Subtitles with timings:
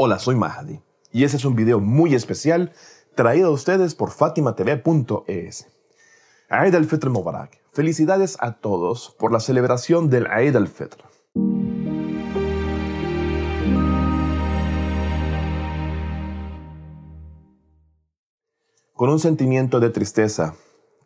[0.00, 2.70] Hola, soy Mahdi y este es un video muy especial
[3.16, 5.66] traído a ustedes por fatimatv.es.
[6.48, 7.60] Eid al-Fitr Mubarak.
[7.72, 10.98] Felicidades a todos por la celebración del Eid al-Fitr.
[18.94, 20.54] Con un sentimiento de tristeza,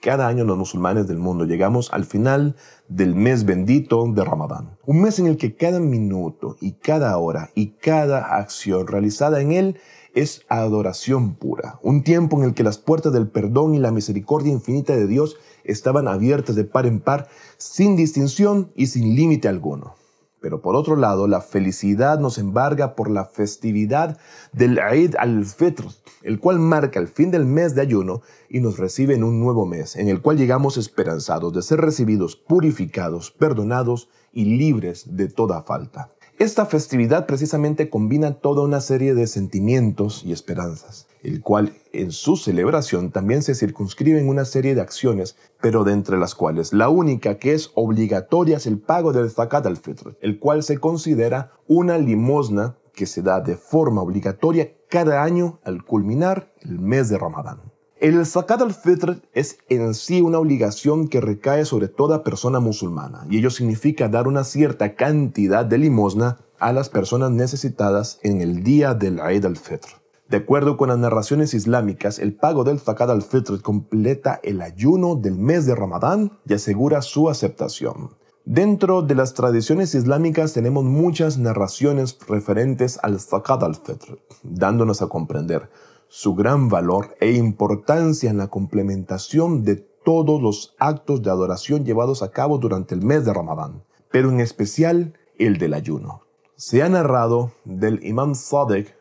[0.00, 2.56] cada año los musulmanes del mundo llegamos al final
[2.88, 4.76] del mes bendito de Ramadán.
[4.86, 9.52] Un mes en el que cada minuto y cada hora y cada acción realizada en
[9.52, 9.80] él
[10.14, 11.78] es adoración pura.
[11.82, 15.36] Un tiempo en el que las puertas del perdón y la misericordia infinita de Dios
[15.64, 19.94] estaban abiertas de par en par, sin distinción y sin límite alguno.
[20.40, 24.18] Pero por otro lado, la felicidad nos embarga por la festividad
[24.52, 25.84] del Eid al-Fitr,
[26.22, 29.66] el cual marca el fin del mes de ayuno y nos recibe en un nuevo
[29.66, 35.62] mes, en el cual llegamos esperanzados de ser recibidos, purificados, perdonados y libres de toda
[35.62, 36.12] falta.
[36.38, 42.36] Esta festividad precisamente combina toda una serie de sentimientos y esperanzas, el cual en su
[42.36, 46.90] celebración también se circunscribe en una serie de acciones, pero de entre las cuales la
[46.90, 51.98] única que es obligatoria es el pago del zakat al-fitr, el cual se considera una
[51.98, 57.62] limosna que se da de forma obligatoria cada año al culminar el mes de Ramadán.
[58.00, 63.38] El zakat al-fitr es en sí una obligación que recae sobre toda persona musulmana y
[63.38, 68.94] ello significa dar una cierta cantidad de limosna a las personas necesitadas en el día
[68.94, 69.88] del Eid al-Fitr.
[70.28, 75.36] De acuerdo con las narraciones islámicas, el pago del zakat al-fitr completa el ayuno del
[75.36, 78.10] mes de Ramadán y asegura su aceptación.
[78.44, 85.68] Dentro de las tradiciones islámicas tenemos muchas narraciones referentes al zakat al-fitr, dándonos a comprender
[86.08, 92.22] su gran valor e importancia en la complementación de todos los actos de adoración llevados
[92.22, 96.22] a cabo durante el mes de Ramadán, pero en especial el del ayuno.
[96.56, 98.96] Se ha narrado del imam Sadek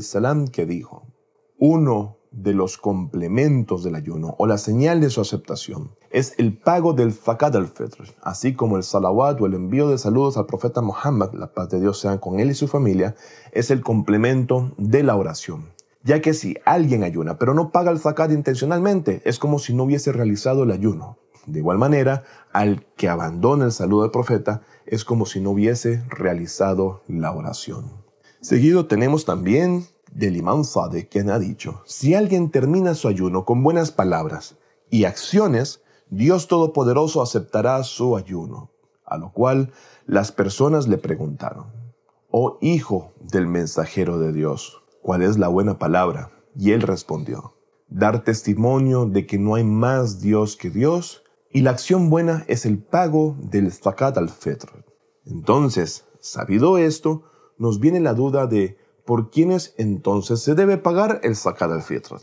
[0.00, 1.06] salam que dijo,
[1.58, 6.92] uno de los complementos del ayuno o la señal de su aceptación es el pago
[6.92, 11.32] del zakat al-fitr, así como el salawat o el envío de saludos al profeta Muhammad,
[11.32, 13.14] la paz de Dios sea con él y su familia,
[13.52, 15.72] es el complemento de la oración
[16.04, 19.84] ya que si alguien ayuna pero no paga el zakat intencionalmente, es como si no
[19.84, 21.18] hubiese realizado el ayuno.
[21.46, 26.04] De igual manera, al que abandona el saludo del profeta, es como si no hubiese
[26.08, 28.02] realizado la oración.
[28.40, 33.62] Seguido tenemos también del imán Sade, quien ha dicho, si alguien termina su ayuno con
[33.62, 34.56] buenas palabras
[34.90, 38.70] y acciones, Dios Todopoderoso aceptará su ayuno.
[39.04, 39.72] A lo cual
[40.06, 41.66] las personas le preguntaron,
[42.30, 46.30] oh hijo del mensajero de Dios, ¿cuál es la buena palabra?
[46.56, 47.56] Y él respondió,
[47.88, 52.64] dar testimonio de que no hay más Dios que Dios, y la acción buena es
[52.64, 54.68] el pago del zakat al-fitr.
[55.26, 57.24] Entonces, sabido esto,
[57.58, 62.16] nos viene la duda de por quiénes entonces se debe pagar el zakat al-fitr.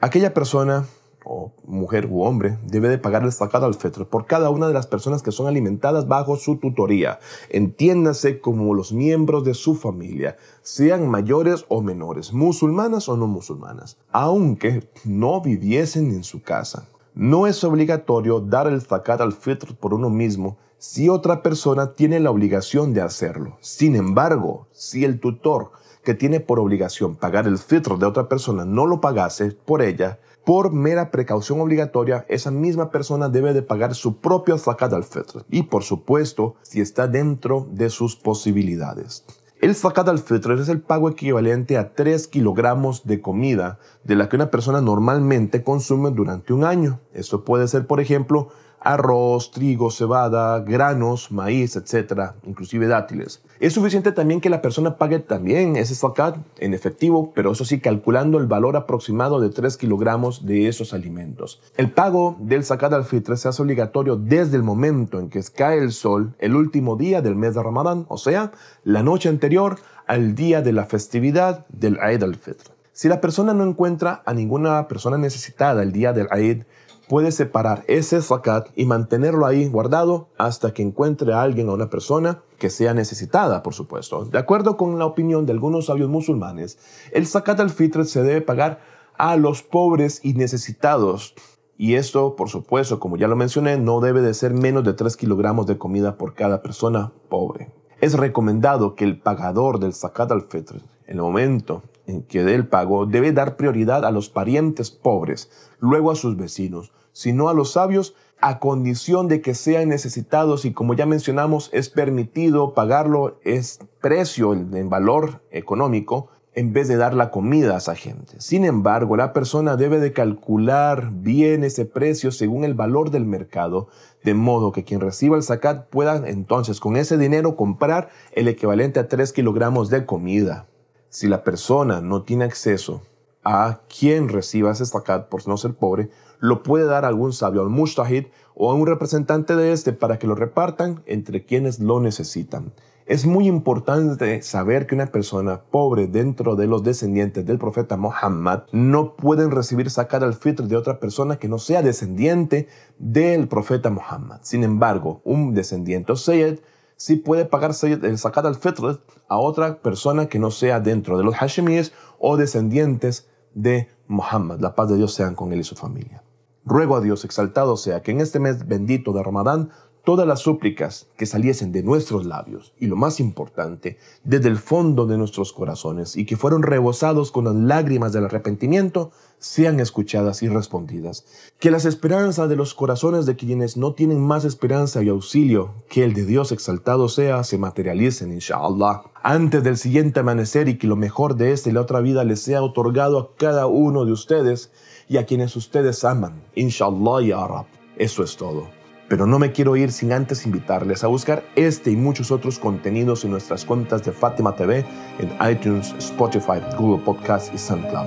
[0.00, 0.86] Aquella persona
[1.32, 4.74] o mujer u hombre debe de pagar el zakat al fitr por cada una de
[4.74, 7.20] las personas que son alimentadas bajo su tutoría.
[7.50, 13.96] Entiéndase como los miembros de su familia, sean mayores o menores, musulmanas o no musulmanas,
[14.10, 16.88] aunque no viviesen en su casa.
[17.14, 22.18] No es obligatorio dar el zakat al fitr por uno mismo si otra persona tiene
[22.18, 23.56] la obligación de hacerlo.
[23.60, 25.70] Sin embargo, si el tutor
[26.02, 30.18] que tiene por obligación pagar el fitr de otra persona no lo pagase por ella,
[30.44, 35.64] por mera precaución obligatoria, esa misma persona debe de pagar su propio zakat al-fitr y
[35.64, 39.24] por supuesto si está dentro de sus posibilidades.
[39.60, 44.36] El zakat al-fitr es el pago equivalente a 3 kilogramos de comida de la que
[44.36, 47.00] una persona normalmente consume durante un año.
[47.12, 48.48] Esto puede ser, por ejemplo,
[48.80, 53.42] arroz, trigo, cebada, granos, maíz, etcétera, inclusive dátiles.
[53.60, 57.80] Es suficiente también que la persona pague también ese zakat en efectivo, pero eso sí
[57.80, 61.60] calculando el valor aproximado de 3 kilogramos de esos alimentos.
[61.76, 65.78] El pago del zakat al fitr se hace obligatorio desde el momento en que cae
[65.78, 68.52] el sol el último día del mes de Ramadán, o sea,
[68.84, 72.72] la noche anterior al día de la festividad del Eid al-Fitr.
[72.92, 76.64] Si la persona no encuentra a ninguna persona necesitada el día del Eid,
[77.10, 81.90] puede separar ese zakat y mantenerlo ahí guardado hasta que encuentre a alguien o una
[81.90, 84.26] persona que sea necesitada, por supuesto.
[84.26, 86.78] De acuerdo con la opinión de algunos sabios musulmanes,
[87.10, 88.78] el zakat al-fitr se debe pagar
[89.18, 91.34] a los pobres y necesitados.
[91.76, 95.16] Y esto, por supuesto, como ya lo mencioné, no debe de ser menos de 3
[95.16, 97.72] kilogramos de comida por cada persona pobre.
[98.00, 100.76] Es recomendado que el pagador del zakat al-fitr,
[101.08, 105.50] en el momento en que dé el pago, debe dar prioridad a los parientes pobres,
[105.78, 110.72] luego a sus vecinos, sino a los sabios a condición de que sean necesitados y
[110.72, 117.14] como ya mencionamos es permitido pagarlo, es precio en valor económico en vez de dar
[117.14, 118.34] la comida a esa gente.
[118.38, 123.88] Sin embargo, la persona debe de calcular bien ese precio según el valor del mercado,
[124.24, 128.98] de modo que quien reciba el zakat pueda entonces con ese dinero comprar el equivalente
[128.98, 130.66] a 3 kilogramos de comida.
[131.10, 133.02] Si la persona no tiene acceso
[133.42, 136.08] a quien reciba ese zakat por no ser pobre,
[136.38, 140.20] lo puede dar a algún sabio, al mustahid o a un representante de este para
[140.20, 142.72] que lo repartan entre quienes lo necesitan.
[143.06, 148.62] Es muy importante saber que una persona pobre dentro de los descendientes del profeta Muhammad
[148.70, 152.68] no pueden recibir zakat al fitr de otra persona que no sea descendiente
[152.98, 154.38] del profeta Muhammad.
[154.42, 156.60] Sin embargo, un descendiente o Sayyid
[157.00, 161.24] sí puede pagar el zakat al fitr a otra persona que no sea dentro de
[161.24, 164.60] los Hashemíes o descendientes de Muhammad.
[164.60, 166.22] La paz de Dios sean con él y su familia.
[166.66, 169.70] Ruego a Dios exaltado sea que en este mes bendito de Ramadán
[170.10, 175.06] todas las súplicas que saliesen de nuestros labios y lo más importante, desde el fondo
[175.06, 180.48] de nuestros corazones y que fueron rebosados con las lágrimas del arrepentimiento, sean escuchadas y
[180.48, 181.26] respondidas.
[181.60, 186.02] Que las esperanzas de los corazones de quienes no tienen más esperanza y auxilio que
[186.02, 190.96] el de Dios exaltado sea, se materialicen, inshallah, antes del siguiente amanecer y que lo
[190.96, 194.72] mejor de esta y la otra vida les sea otorgado a cada uno de ustedes
[195.08, 196.42] y a quienes ustedes aman.
[196.56, 197.66] Inshallah ya Rab.
[197.96, 198.79] Eso es todo.
[199.10, 203.24] Pero no me quiero ir sin antes invitarles a buscar este y muchos otros contenidos
[203.24, 204.84] en nuestras cuentas de Fátima TV
[205.18, 208.06] en iTunes, Spotify, Google Podcast y SoundCloud.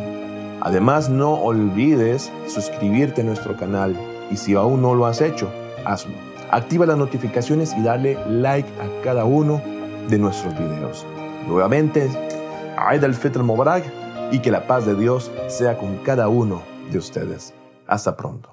[0.62, 3.98] Además, no olvides suscribirte a nuestro canal
[4.32, 5.52] y si aún no lo has hecho,
[5.86, 6.14] hazlo.
[6.52, 9.62] Activa las notificaciones y dale like a cada uno
[10.08, 11.06] de nuestros videos.
[11.50, 12.10] Nuevamente,
[12.78, 13.84] Aid al-Fitr Mubarak
[14.32, 16.62] y que la paz de Dios sea con cada uno
[16.94, 17.54] de ustedes.
[17.88, 18.53] Hasta pronto